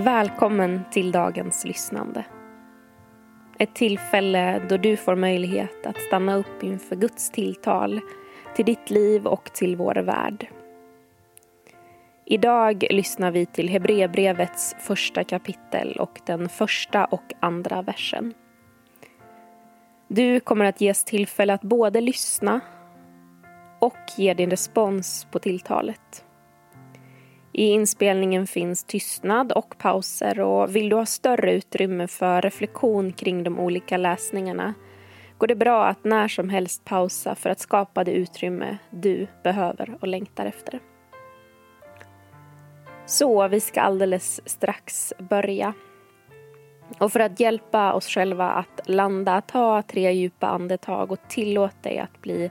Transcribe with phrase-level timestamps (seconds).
[0.00, 2.24] Välkommen till dagens lyssnande.
[3.58, 8.00] Ett tillfälle då du får möjlighet att stanna upp inför Guds tilltal
[8.56, 10.46] till ditt liv och till vår värld.
[12.24, 18.34] Idag lyssnar vi till Hebreerbrevets första kapitel och den första och andra versen.
[20.08, 22.60] Du kommer att ges tillfälle att både lyssna
[23.78, 26.24] och ge din respons på tilltalet.
[27.52, 33.44] I inspelningen finns tystnad och pauser och vill du ha större utrymme för reflektion kring
[33.44, 34.74] de olika läsningarna
[35.40, 39.96] går det bra att när som helst pausa för att skapa det utrymme du behöver
[40.00, 40.80] och längtar efter.
[43.06, 45.74] Så vi ska alldeles strax börja.
[46.98, 51.98] Och för att hjälpa oss själva att landa, ta tre djupa andetag och tillåt dig
[51.98, 52.50] att bli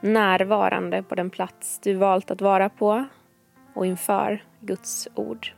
[0.00, 3.04] närvarande på den plats du valt att vara på
[3.74, 5.52] och inför Guds ord.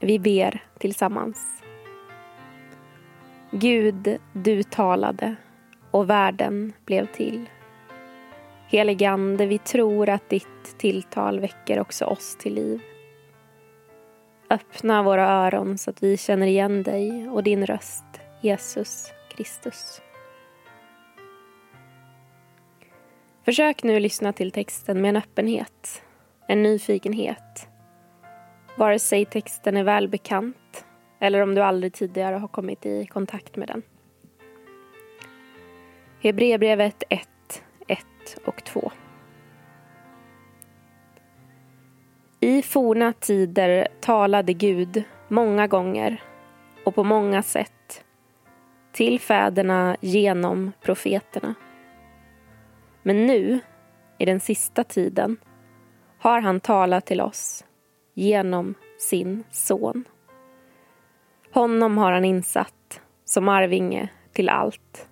[0.00, 1.62] Vi ber tillsammans.
[3.50, 5.36] Gud, du talade
[5.90, 7.50] och världen blev till.
[8.68, 12.80] Heligande, vi tror att ditt tilltal väcker också oss till liv.
[14.50, 18.04] Öppna våra öron så att vi känner igen dig och din röst,
[18.40, 20.02] Jesus Kristus.
[23.44, 26.02] Försök nu lyssna till texten med en öppenhet,
[26.46, 27.68] en nyfikenhet.
[28.76, 30.84] Vare sig texten är välbekant
[31.20, 33.82] eller om du aldrig tidigare har kommit i kontakt med den.
[36.22, 37.28] Hebreerbrevet 1,
[37.88, 37.98] 1
[38.44, 38.92] och 2.
[42.40, 46.22] I forna tider talade Gud många gånger
[46.84, 48.04] och på många sätt
[48.92, 51.54] till fäderna genom profeterna.
[53.02, 53.60] Men nu,
[54.18, 55.36] i den sista tiden,
[56.18, 57.64] har han talat till oss
[58.14, 60.04] genom sin son.
[61.52, 65.08] Honom har han insatt som arvinge till allt.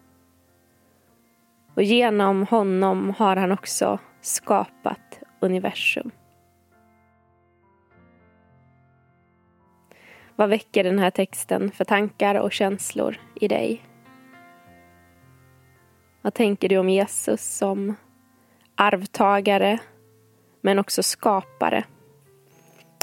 [1.74, 6.10] Och genom honom har han också skapat universum.
[10.36, 13.82] Vad väcker den här texten för tankar och känslor i dig?
[16.22, 17.94] Vad tänker du om Jesus som
[18.74, 19.78] arvtagare
[20.60, 21.84] men också skapare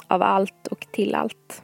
[0.08, 1.64] av allt och till allt?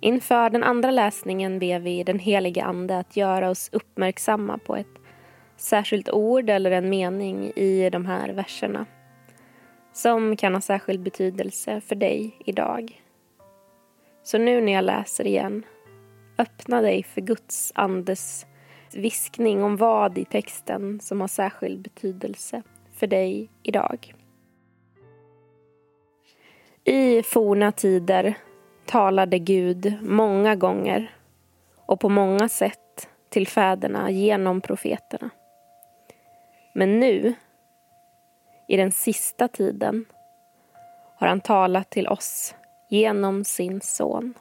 [0.00, 4.98] Inför den andra läsningen ber vi den helige Ande att göra oss uppmärksamma på ett
[5.56, 8.86] särskilt ord eller en mening i de här verserna
[9.92, 13.02] som kan ha särskild betydelse för dig idag.
[14.22, 15.64] Så nu när jag läser igen,
[16.38, 18.46] öppna dig för Guds andes
[18.94, 22.62] viskning om vad i texten som har särskild betydelse
[22.94, 24.14] för dig idag.
[26.84, 28.34] I forna tider
[28.90, 31.14] talade Gud många gånger
[31.86, 35.30] och på många sätt till fäderna genom profeterna.
[36.74, 37.34] Men nu,
[38.68, 40.04] i den sista tiden,
[41.16, 42.54] har han talat till oss
[42.88, 44.34] genom sin son.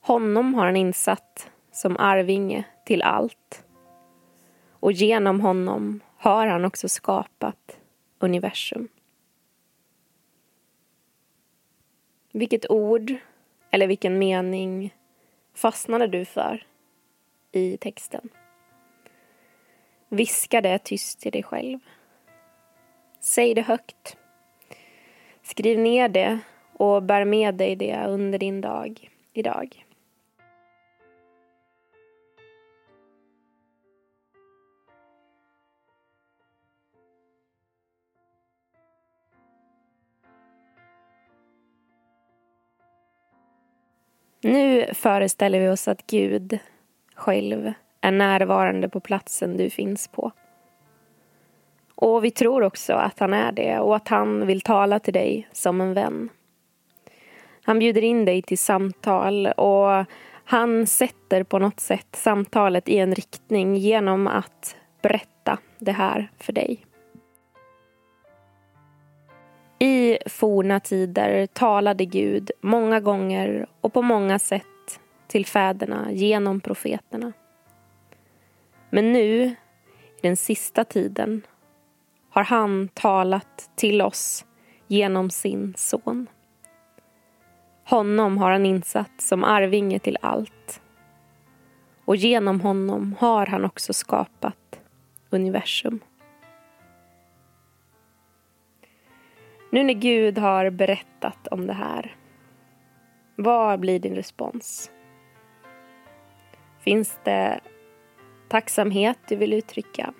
[0.00, 3.64] Honom har han insatt som arvinge till allt
[4.70, 7.78] och genom honom har han också skapat
[8.18, 8.88] universum.
[12.32, 13.14] Vilket ord
[13.70, 14.94] eller vilken mening
[15.54, 16.66] fastnade du för
[17.52, 18.28] i texten?
[20.08, 21.78] Viska det tyst till dig själv.
[23.20, 24.16] Säg det högt.
[25.42, 26.38] Skriv ner det
[26.72, 29.86] och bär med dig det under din dag idag.
[44.42, 46.58] Nu föreställer vi oss att Gud
[47.14, 50.32] själv är närvarande på platsen du finns på.
[51.94, 55.48] Och vi tror också att han är det och att han vill tala till dig
[55.52, 56.28] som en vän.
[57.64, 60.04] Han bjuder in dig till samtal och
[60.44, 66.52] han sätter på något sätt samtalet i en riktning genom att berätta det här för
[66.52, 66.86] dig.
[69.82, 77.32] I forna tider talade Gud många gånger och på många sätt till fäderna genom profeterna.
[78.90, 79.56] Men nu, i
[80.20, 81.42] den sista tiden,
[82.30, 84.44] har han talat till oss
[84.86, 86.26] genom sin son.
[87.84, 90.80] Honom har han insatt som arvinge till allt
[92.04, 94.80] och genom honom har han också skapat
[95.30, 96.00] universum.
[99.74, 102.16] Nu när Gud har berättat om det här,
[103.36, 104.90] vad blir din respons?
[106.80, 107.60] Finns det
[108.48, 110.14] tacksamhet du vill uttrycka?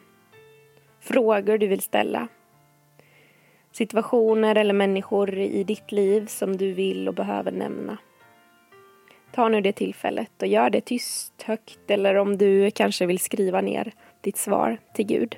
[1.01, 2.29] Frågor du vill ställa?
[3.73, 7.99] Situationer eller människor i ditt liv som du vill och behöver nämna?
[9.33, 13.61] Ta nu det tillfället och gör det tyst, högt eller om du kanske vill skriva
[13.61, 15.37] ner ditt svar till Gud.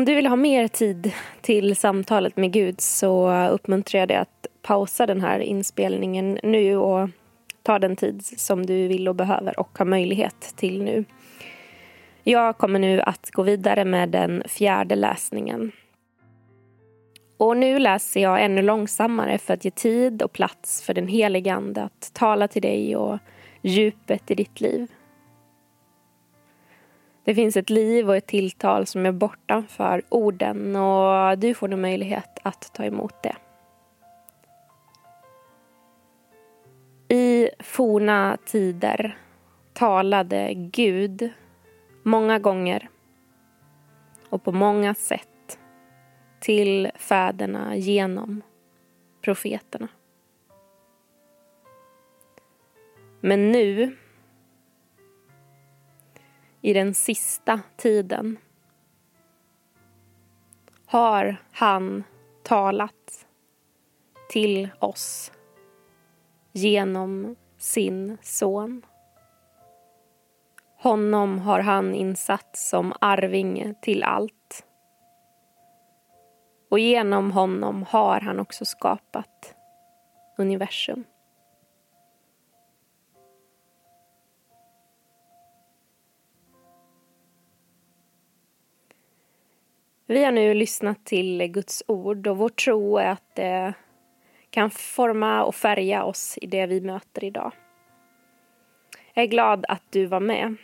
[0.00, 4.46] Om du vill ha mer tid till samtalet med Gud så uppmuntrar jag dig att
[4.62, 7.08] pausa den här inspelningen nu och
[7.62, 11.04] ta den tid som du vill och behöver och har möjlighet till nu.
[12.24, 15.72] Jag kommer nu att gå vidare med den fjärde läsningen.
[17.36, 21.54] Och nu läser jag ännu långsammare för att ge tid och plats för den helige
[21.54, 23.18] Ande att tala till dig och
[23.62, 24.88] djupet i ditt liv.
[27.30, 31.76] Det finns ett liv och ett tilltal som är bortanför orden och du får nu
[31.76, 33.36] möjlighet att ta emot det.
[37.14, 39.18] I forna tider
[39.72, 41.32] talade Gud
[42.02, 42.88] många gånger
[44.28, 45.58] och på många sätt
[46.40, 48.42] till fäderna genom
[49.22, 49.88] profeterna.
[53.20, 53.96] Men nu
[56.60, 58.38] i den sista tiden
[60.86, 62.04] har han
[62.42, 63.26] talat
[64.30, 65.32] till oss
[66.52, 68.82] genom sin son.
[70.76, 74.66] Honom har han insatt som arvinge till allt.
[76.70, 79.54] Och genom honom har han också skapat
[80.38, 81.04] universum.
[90.10, 93.74] Vi har nu lyssnat till Guds ord och vår tro är att det
[94.50, 97.52] kan forma och färga oss i det vi möter idag.
[99.14, 100.56] Jag är glad att du var med.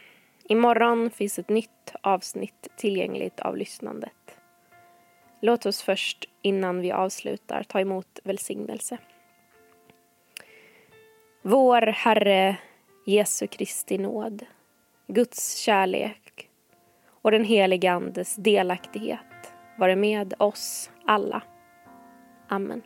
[0.44, 4.38] Imorgon finns ett nytt avsnitt tillgängligt av lyssnandet.
[5.40, 8.98] Låt oss först, innan vi avslutar, ta emot välsignelse.
[11.42, 12.56] Vår Herre
[13.06, 14.46] Jesu Kristi nåd,
[15.06, 16.48] Guds kärlek
[17.08, 19.35] och den helige Andes delaktighet
[19.78, 21.42] vare med oss alla.
[22.48, 22.82] Amen.